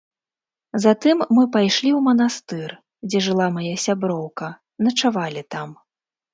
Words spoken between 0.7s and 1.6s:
Затым мы